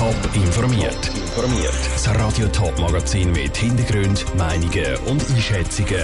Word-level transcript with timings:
Top 0.00 0.16
informiert. 0.32 1.10
Informiert. 1.14 1.74
Das 1.92 2.08
Radio 2.14 2.48
Top 2.48 2.78
Magazin 2.80 3.32
mit 3.32 3.54
Hintergrund, 3.54 4.24
Meinungen 4.34 4.96
und 5.06 5.22
Einschätzungen 5.28 6.02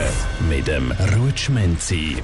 mit 0.50 0.66
dem 0.66 0.92
Rutschmenzi. 1.16 2.16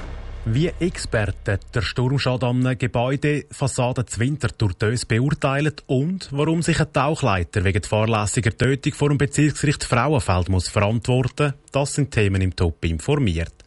Wie 0.45 0.67
Experten 0.67 1.57
der 1.73 1.81
Sturmschaden 1.81 2.67
am 2.67 2.77
Gebäude 2.77 3.45
Fassade 3.49 4.05
Zwinter 4.05 4.49
durch 4.55 4.75
Dös 4.75 5.07
beurteilen 5.07 5.73
und 5.87 6.29
warum 6.29 6.61
sich 6.61 6.79
ein 6.79 6.93
Tauchleiter 6.93 7.63
wegen 7.63 7.81
fahrlässiger 7.81 8.55
Tötung 8.55 8.93
vor 8.93 9.09
dem 9.09 9.17
Bezirksgericht 9.17 9.83
Frauenfeld 9.83 10.49
muss 10.49 10.69
verantworten, 10.69 11.55
das 11.71 11.95
sind 11.95 12.11
Themen 12.11 12.43
im 12.43 12.55
Top 12.55 12.85
informiert. 12.85 13.62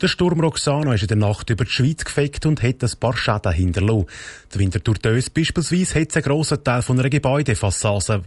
Der 0.00 0.06
Sturm 0.06 0.38
Roxana 0.38 0.94
ist 0.94 1.02
in 1.02 1.08
der 1.08 1.16
Nacht 1.16 1.50
über 1.50 1.64
die 1.64 1.72
Schweiz 1.72 2.04
gefegt 2.04 2.46
und 2.46 2.62
hat 2.62 2.84
ein 2.84 2.90
paar 3.00 3.16
Schäden 3.16 3.52
hinterlassen. 3.52 4.06
Die 4.54 4.60
Winterthur 4.60 4.94
Dös 4.94 5.28
beispielsweise 5.28 6.00
hat 6.00 6.14
einen 6.14 6.22
grossen 6.22 6.62
Teil 6.62 6.82
von 6.82 7.00
einer 7.00 7.10
Gebäudefassade 7.10 8.22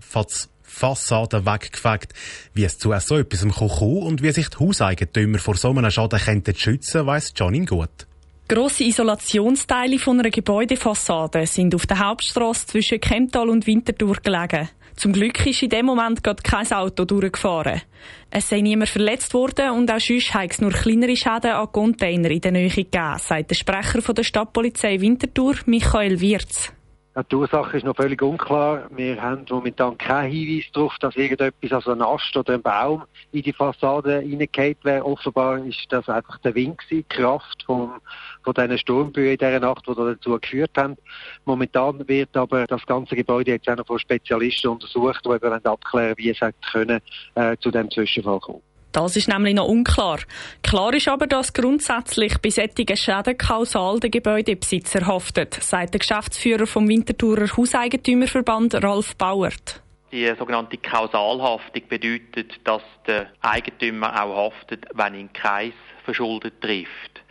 Fassade 0.64 1.46
weggefegt. 1.46 2.14
Wie 2.54 2.66
es 2.66 2.78
zu 2.78 2.94
so 3.00 3.18
etwas 3.18 3.48
kommen 3.48 4.04
und 4.04 4.22
wie 4.22 4.32
sich 4.32 4.50
die 4.50 4.58
Hauseigentümer 4.58 5.40
vor 5.40 5.56
so 5.56 5.70
einem 5.70 5.92
Schaden 5.92 6.20
könnten 6.20 6.56
schützen, 6.56 7.06
weiss 7.06 7.32
Janin 7.38 7.66
gut. 7.66 8.08
Grosse 8.50 8.84
Isolationsteile 8.84 9.98
von 9.98 10.20
einer 10.20 10.30
Gebäudefassade 10.30 11.48
sind 11.48 11.74
auf 11.74 11.86
der 11.86 12.00
Hauptstrasse 12.00 12.68
zwischen 12.68 13.00
Kemptal 13.00 13.48
und 13.48 13.66
Winterthur 13.66 14.18
gelegen. 14.22 14.68
Zum 14.96 15.14
Glück 15.14 15.46
ist 15.46 15.64
in 15.64 15.70
dem 15.70 15.86
Moment 15.86 16.24
gerade 16.24 16.44
kein 16.44 16.72
Auto 16.72 17.06
durchgefahren. 17.06 17.82
Es 18.30 18.50
sei 18.50 18.62
niemand 18.62 18.90
verletzt 18.90 19.34
worden 19.34 19.72
und 19.72 19.92
auch 19.92 20.00
sonst 20.00 20.34
habe 20.34 20.48
es 20.48 20.62
nur 20.62 20.72
kleinere 20.72 21.16
Schäden 21.16 21.52
an 21.52 21.72
Container 21.72 22.32
in 22.32 22.42
der 22.42 22.52
Nähe 22.52 22.70
gegeben, 22.70 23.18
sagt 23.18 23.50
der 23.50 23.56
Sprecher 23.56 24.14
der 24.14 24.24
Stadtpolizei 24.24 25.00
Winterthur, 25.02 25.56
Michael 25.66 26.20
Wirz. 26.20 26.72
Die 27.14 27.36
Ursache 27.36 27.76
ist 27.76 27.84
noch 27.84 27.98
völlig 27.98 28.22
unklar. 28.22 28.88
Wir 28.90 29.22
haben 29.22 29.44
momentan 29.50 29.98
keinen 29.98 30.32
Hinweis 30.32 30.64
darauf, 30.72 30.96
dass 31.00 31.18
irgendetwas, 31.18 31.74
also 31.74 31.92
ein 31.92 32.02
Ast 32.02 32.38
oder 32.38 32.54
ein 32.54 32.62
Baum, 32.62 33.04
in 33.34 33.42
die 33.42 33.52
Fassade 33.52 34.20
reingeht 34.20 34.78
wäre. 34.84 35.06
Offenbar 35.06 35.58
ist 35.66 35.88
das 35.90 36.08
einfach 36.08 36.38
der 36.38 36.56
Wind 36.56 36.78
gewesen, 36.78 37.06
die 37.10 37.16
Kraft 37.16 37.64
vom, 37.66 38.00
von 38.44 38.54
diesen 38.54 38.78
Sturmböen 38.78 39.34
in 39.34 39.38
dieser 39.38 39.60
Nacht, 39.60 39.86
die 39.88 39.94
dazu 39.94 40.40
geführt 40.40 40.72
haben. 40.78 40.96
Momentan 41.44 42.08
wird 42.08 42.38
aber 42.38 42.66
das 42.66 42.86
ganze 42.86 43.18
Gebäude 43.18 43.52
jetzt 43.52 43.68
auch 43.68 43.76
noch 43.76 43.88
von 43.88 44.00
Spezialisten 44.00 44.70
untersucht, 44.70 45.26
die 45.26 45.32
eben 45.32 45.66
abklären 45.66 46.14
wie 46.16 46.30
es 46.30 46.40
können, 46.72 47.02
äh, 47.36 47.58
zu 47.58 47.72
dem 47.72 47.92
Zwischenfall 47.92 48.40
kommen. 48.40 48.71
Das 48.92 49.16
ist 49.16 49.30
nämlich 49.30 49.56
noch 49.56 49.68
unklar. 49.68 50.20
Klar 50.64 50.94
ist 50.94 51.08
aber, 51.08 51.26
dass 51.26 51.54
grundsätzlich 51.54 52.38
bei 52.40 52.50
solchen 52.50 52.98
Schäden 52.98 53.38
kausal 53.38 54.00
der 54.00 54.10
Gebäudebesitzer 54.10 55.08
haftet, 55.08 55.54
sagt 55.54 55.94
der 55.94 56.00
Geschäftsführer 56.00 56.68
vom 56.68 56.88
Winterthurer 56.90 57.48
Hauseigentümerverband 57.56 58.84
Ralf 58.84 59.16
Bauert. 59.16 59.82
Die 60.12 60.28
sogenannte 60.38 60.78
Kausalhaftung 60.78 61.88
bedeutet, 61.88 62.60
dass 62.66 62.82
der 63.08 63.28
Eigentümer 63.40 64.22
auch 64.22 64.52
haftet, 64.52 64.86
wenn 64.94 65.16
ihn 65.16 65.32
Kreis 65.32 65.74
verschuldet 66.04 66.60
trifft. 66.60 67.22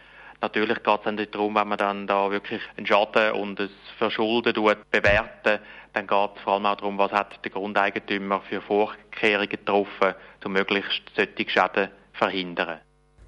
Natürlich 0.40 0.82
geht 0.82 0.98
es 0.98 1.04
dann 1.04 1.26
darum, 1.30 1.54
wenn 1.54 1.68
man 1.68 1.76
dann 1.76 2.06
da 2.06 2.30
wirklich 2.30 2.62
einen 2.78 2.86
Schaden 2.86 3.32
und 3.32 3.60
ein 3.60 3.68
Verschulden 3.98 4.54
bewerten, 4.90 5.58
dann 5.92 6.06
geht 6.06 6.30
es 6.36 6.42
vor 6.42 6.54
allem 6.54 6.66
auch 6.66 6.76
darum, 6.76 6.98
was 6.98 7.12
hat 7.12 7.44
der 7.44 7.50
Grundeigentümer 7.50 8.40
für 8.42 8.60
Vorkehrungen 8.60 9.48
getroffen, 9.48 10.14
um 10.44 10.52
möglichst 10.52 11.02
solche 11.16 11.50
Schäden 11.50 11.88
zu 11.88 12.18
verhindern. 12.18 12.80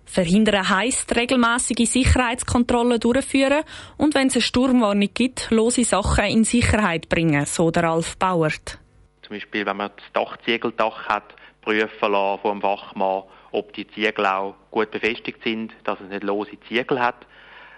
Verhindern 0.05 0.69
heisst 0.69 1.17
regelmäßige 1.17 1.89
Sicherheitskontrollen 1.89 3.01
durchführen 3.01 3.63
und 3.97 4.15
wenn 4.15 4.27
es 4.27 4.35
eine 4.35 4.43
Sturmwarnung 4.43 5.09
gibt, 5.15 5.51
lose 5.51 5.85
Sachen 5.85 6.25
in 6.27 6.45
Sicherheit 6.45 7.09
bringen, 7.09 7.47
so 7.47 7.71
der 7.71 7.85
Ralf 7.85 8.17
Bauert. 8.19 8.79
Zum 9.23 9.37
Beispiel, 9.37 9.65
wenn 9.65 9.77
man 9.77 9.91
das 9.97 10.05
Dachziegeldach 10.13 11.09
hat, 11.09 11.35
prüfen 11.63 12.13
lassen 12.13 12.43
vom 12.43 12.63
Wachmann, 12.63 13.23
ob 13.53 13.73
die 13.73 13.87
Ziegel 13.89 14.27
auch 14.27 14.55
gut 14.71 14.91
befestigt 14.91 15.43
sind, 15.45 15.73
dass 15.85 16.01
es 16.01 16.09
nicht 16.09 16.25
lose 16.25 16.59
Ziegel 16.69 17.01
hat. 17.01 17.27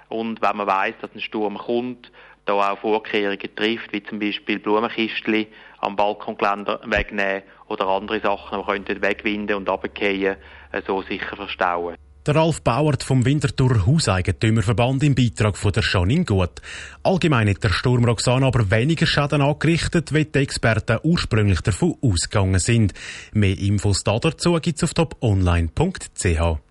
Und 0.08 0.42
wenn 0.42 0.56
man 0.56 0.66
weiß, 0.66 0.94
dass 1.00 1.14
ein 1.14 1.20
Sturm 1.20 1.58
kommt, 1.58 2.10
da 2.46 2.72
auch 2.72 2.78
Vorkehrungen 2.78 3.38
trifft, 3.56 3.92
wie 3.92 4.02
zum 4.02 4.18
Beispiel 4.18 4.58
Blumenkistchen 4.58 5.46
am 5.78 5.96
Balkongeländer 5.96 6.80
wegnehmen 6.84 7.42
oder 7.68 7.86
andere 7.86 8.20
Sachen, 8.20 8.58
die 8.58 8.64
könnten 8.64 9.02
wegwinden 9.02 9.56
und 9.56 9.68
runterfallen, 9.68 10.36
äh, 10.72 10.82
so 10.86 11.02
sicher 11.02 11.36
verstauen. 11.36 11.96
Der 12.26 12.36
Ralf 12.36 12.62
Bauert 12.62 13.02
vom 13.02 13.26
Winterthur 13.26 13.86
Hauseigentümerverband 13.86 15.02
im 15.02 15.14
Beitrag 15.14 15.58
von 15.58 15.72
der 15.72 15.82
Janine 15.82 16.24
Gut. 16.24 16.62
Allgemein 17.02 17.50
hat 17.50 17.62
der 17.62 17.68
Sturm 17.68 18.06
Roxana 18.06 18.46
aber 18.46 18.70
weniger 18.70 19.04
Schaden 19.04 19.42
angerichtet, 19.42 20.14
wie 20.14 20.24
die 20.24 20.38
Experten 20.38 21.00
ursprünglich 21.02 21.60
davon 21.60 21.96
ausgegangen 22.00 22.60
sind. 22.60 22.94
Mehr 23.34 23.58
Infos 23.58 24.04
dazu 24.04 24.54
gibt 24.54 24.78
es 24.78 24.84
auf 24.84 24.94
toponline.ch. 24.94 26.63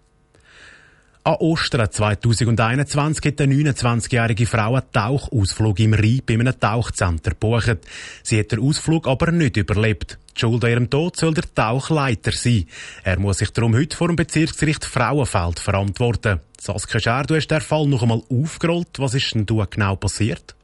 An 1.26 1.36
Ostern 1.36 1.90
2021 1.90 3.26
hat 3.26 3.40
eine 3.40 3.56
29-jährige 3.56 4.46
Frau 4.46 4.76
einen 4.76 4.92
Tauchausflug 4.92 5.80
im 5.80 5.94
Rhein 5.94 6.22
bei 6.26 6.34
einem 6.34 6.60
Tauchcenter 6.60 7.32
gebucht. 7.32 7.78
Sie 8.24 8.38
hat 8.38 8.52
den 8.52 8.60
Ausflug 8.60 9.08
aber 9.08 9.32
nicht 9.32 9.56
überlebt. 9.56 10.18
Die 10.36 10.42
Schuld 10.42 10.66
an 10.66 10.72
ihrem 10.72 10.90
Tod 10.90 11.16
soll 11.16 11.34
der 11.34 11.46
Tauchleiter 11.56 12.34
sein. 12.34 12.66
Er 13.06 13.20
muss 13.20 13.38
sich 13.38 13.52
darum 13.52 13.74
heute 13.74 13.96
vor 13.96 14.08
dem 14.08 14.18
Bezirksgericht 14.18 14.84
Frauenfeld 14.84 15.60
verantworten. 15.60 16.42
Saskia 16.60 17.00
Scher, 17.00 17.24
du 17.24 17.38
hast 17.38 17.48
den 17.48 17.62
Fall 17.62 17.88
noch 17.88 18.02
einmal 18.02 18.22
aufgerollt. 18.30 19.00
Was 19.00 19.14
ist 19.14 19.34
denn 19.34 19.46
da 19.46 19.66
genau 19.70 19.96
passiert? 19.96 20.56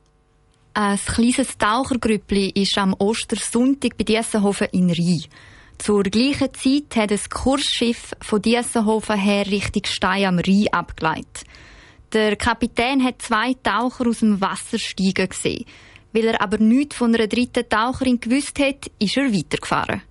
Ein 0.74 0.98
kleines 0.98 1.58
Tauchergrüppli 1.58 2.50
ist 2.50 2.78
am 2.78 2.94
Ostersonntag 2.96 3.98
bei 3.98 4.03
Diessenhofen 4.03 4.68
in 4.74 4.90
Rhein. 4.90 5.24
Zur 5.80 6.04
gleichen 6.04 6.54
Zeit 6.54 6.96
hat 6.98 7.12
ein 7.12 7.30
Kursschiff 7.30 8.12
von 8.22 8.42
Diessenhofen 8.42 9.18
her 9.18 9.48
Richtung 9.48 9.84
Stein 9.86 10.26
am 10.26 10.40
Rhein 10.40 10.68
abgeleitet. 10.72 11.46
Der 12.12 12.36
Kapitän 12.36 13.04
hat 13.04 13.22
zwei 13.22 13.56
Taucher 13.64 14.08
aus 14.08 14.20
dem 14.20 14.42
Wasser 14.42 14.78
steigen 14.78 15.30
gesehen. 15.30 15.66
Weil 16.12 16.26
er 16.26 16.42
aber 16.42 16.58
nichts 16.58 16.98
von 16.98 17.16
einer 17.16 17.28
dritten 17.28 17.68
Taucherin 17.68 18.20
gewusst 18.20 18.60
hat, 18.60 18.92
ist 19.00 19.16
er 19.16 19.34
weitergefahren. 19.34 20.02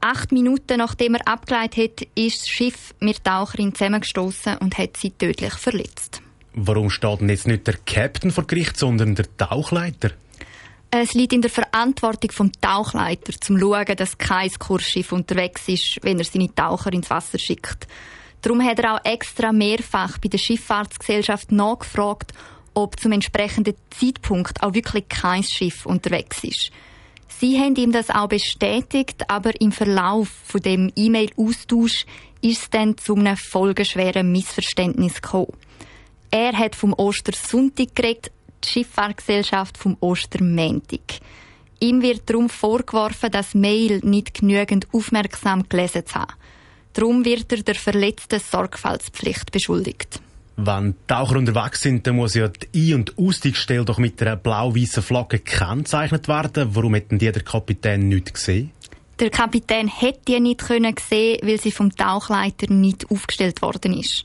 Acht 0.00 0.32
Minuten 0.32 0.78
nachdem 0.78 1.14
er 1.14 1.28
abgeleitet 1.28 2.00
hat, 2.00 2.08
ist 2.16 2.40
das 2.40 2.48
Schiff 2.48 2.94
mit 2.98 3.24
der 3.24 3.32
Taucherin 3.32 3.72
zusammengestoßen 3.72 4.58
und 4.58 4.76
hat 4.76 4.96
sie 4.96 5.12
tödlich 5.12 5.54
verletzt. 5.54 6.22
Warum 6.54 6.90
steht 6.90 7.20
denn 7.20 7.28
jetzt 7.28 7.46
nicht 7.46 7.66
der 7.66 7.76
Captain 7.86 8.32
vor 8.32 8.46
Gericht, 8.46 8.76
sondern 8.76 9.14
der 9.14 9.26
Tauchleiter? 9.36 10.10
Es 10.96 11.12
liegt 11.12 11.32
in 11.32 11.42
der 11.42 11.50
Verantwortung 11.50 12.30
vom 12.30 12.52
Tauchleiter, 12.52 13.32
zum 13.40 13.58
schauen, 13.58 13.96
dass 13.96 14.16
kein 14.16 14.48
Kursschiff 14.52 15.10
unterwegs 15.10 15.66
ist, 15.66 15.98
wenn 16.02 16.20
er 16.20 16.24
seine 16.24 16.54
Taucher 16.54 16.92
ins 16.92 17.10
Wasser 17.10 17.36
schickt. 17.36 17.88
Darum 18.42 18.64
hat 18.64 18.78
er 18.78 18.94
auch 18.94 19.04
extra 19.04 19.50
mehrfach 19.50 20.18
bei 20.18 20.28
der 20.28 20.38
Schifffahrtsgesellschaft 20.38 21.50
nachgefragt, 21.50 22.32
ob 22.74 23.00
zum 23.00 23.10
entsprechenden 23.10 23.74
Zeitpunkt 23.90 24.62
auch 24.62 24.74
wirklich 24.74 25.08
kein 25.08 25.42
Schiff 25.42 25.84
unterwegs 25.84 26.44
ist. 26.44 26.70
Sie 27.26 27.58
haben 27.58 27.74
ihm 27.74 27.90
das 27.90 28.10
auch 28.10 28.28
bestätigt, 28.28 29.28
aber 29.28 29.60
im 29.60 29.72
Verlauf 29.72 30.28
von 30.44 30.60
dem 30.60 30.92
E-Mail-Austausch 30.94 32.06
ist 32.40 32.62
es 32.62 32.70
dann 32.70 32.96
zu 32.96 33.16
einem 33.16 33.36
folgeschweren 33.36 34.30
Missverständnis 34.30 35.20
gekommen. 35.20 35.54
Er 36.30 36.52
hat 36.52 36.76
vom 36.76 36.92
Ostersonntag 36.92 37.96
geredet, 37.96 38.30
die 38.64 38.70
Schifffahrtsgesellschaft 38.70 39.78
vom 39.78 39.96
Ostermäntig. 40.00 41.20
Ihm 41.80 42.02
wird 42.02 42.28
darum 42.30 42.48
vorgeworfen, 42.48 43.30
das 43.30 43.54
Mail 43.54 44.00
nicht 44.02 44.34
genügend 44.34 44.86
aufmerksam 44.92 45.68
gelesen 45.68 46.06
zu 46.06 46.14
haben. 46.14 46.32
Darum 46.94 47.24
wird 47.24 47.52
er 47.52 47.62
der 47.62 47.74
verletzten 47.74 48.40
Sorgfaltspflicht 48.40 49.50
beschuldigt. 49.50 50.20
Wenn 50.56 50.94
Taucher 51.08 51.36
unterwegs 51.36 51.82
sind, 51.82 52.06
dann 52.06 52.16
muss 52.16 52.34
ja 52.34 52.48
die 52.48 52.92
Ein- 52.92 53.00
und 53.00 53.18
Ausstiegsstelle 53.18 53.84
doch 53.84 53.98
mit 53.98 54.22
einer 54.22 54.36
blau-weißen 54.36 55.02
Flagge 55.02 55.40
gekennzeichnet 55.40 56.28
werden. 56.28 56.74
Warum 56.74 56.94
hätten 56.94 57.18
die 57.18 57.32
der 57.32 57.42
Kapitän 57.42 58.08
nicht 58.08 58.32
gesehen? 58.32 58.70
Der 59.18 59.30
Kapitän 59.30 59.88
hätte 59.88 60.20
die 60.28 60.40
nicht 60.40 60.60
können 60.60 60.94
sehen, 60.98 61.40
weil 61.42 61.60
sie 61.60 61.72
vom 61.72 61.94
Tauchleiter 61.94 62.72
nicht 62.72 63.10
aufgestellt 63.10 63.62
worden 63.62 63.98
ist. 63.98 64.24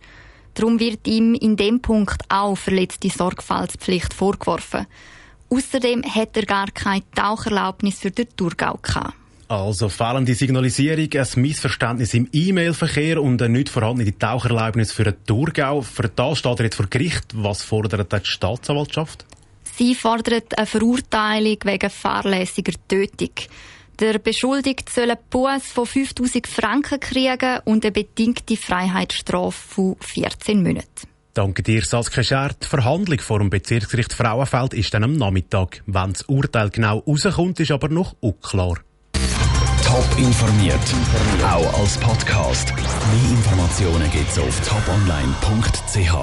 Darum 0.59 0.77
wird 0.77 1.07
ihm 1.07 1.35
in 1.35 1.55
dem 1.55 1.79
Punkt 1.79 2.21
auch 2.27 2.57
verletzte 2.57 3.09
Sorgfaltspflicht 3.09 4.13
vorgeworfen. 4.13 4.87
Außerdem 5.49 6.03
hat 6.03 6.35
er 6.35 6.43
gar 6.43 6.69
keine 6.71 7.03
Taucherlaubnis 7.15 7.99
für 7.99 8.11
den 8.11 8.27
Thurgau 8.35 8.77
gehabt. 8.81 9.13
Also 9.47 9.87
fehlende 9.87 10.35
Signalisierung, 10.35 11.07
ein 11.13 11.41
Missverständnis 11.41 12.13
im 12.13 12.27
E-Mail-Verkehr 12.33 13.23
und 13.23 13.41
eine 13.41 13.53
nicht 13.53 13.69
vorhandene 13.69 14.17
Taucherlaubnis 14.17 14.91
für 14.91 15.05
den 15.05 15.15
Thurgau. 15.25 15.81
Für 15.81 16.09
das 16.09 16.39
steht 16.39 16.59
er 16.59 16.65
jetzt 16.65 16.75
vor 16.75 16.87
Gericht. 16.87 17.27
Was 17.35 17.63
fordert 17.63 18.11
die 18.11 18.19
Staatsanwaltschaft? 18.25 19.25
Sie 19.77 19.95
fordert 19.95 20.57
eine 20.57 20.67
Verurteilung 20.67 21.57
wegen 21.63 21.89
fahrlässiger 21.89 22.73
Tötung. 22.89 23.31
Der 23.99 24.17
Beschuldigte 24.17 24.91
soll 24.91 25.11
einen 25.11 25.19
Buß 25.29 25.67
von 25.73 25.85
5000 25.85 26.47
Franken 26.47 26.99
kriegen 27.01 27.59
und 27.65 27.83
eine 27.83 27.91
bedingte 27.91 28.55
Freiheitsstrafe 28.55 29.51
von 29.51 29.97
14 29.99 30.63
Monaten. 30.63 31.07
Danke 31.33 31.63
dir, 31.63 31.83
Saskia 31.83 32.23
Scher. 32.23 32.51
Die 32.61 32.65
Verhandlung 32.65 33.19
vor 33.19 33.39
dem 33.39 33.49
Bezirksgericht 33.49 34.13
Frauenfeld 34.13 34.73
ist 34.73 34.93
dann 34.93 35.03
am 35.03 35.13
Nachmittag. 35.13 35.83
Wenn 35.85 36.13
das 36.13 36.23
Urteil 36.23 36.69
genau 36.69 36.99
rauskommt, 36.99 37.59
ist 37.59 37.71
aber 37.71 37.89
noch 37.89 38.15
unklar. 38.21 38.79
Top 39.85 40.07
informiert, 40.17 40.79
auch 41.43 41.79
als 41.79 41.97
Podcast. 41.97 42.73
Mehr 42.75 43.31
Informationen 43.31 44.09
gibt's 44.11 44.39
auf 44.39 44.61
toponline.ch. 44.67 46.13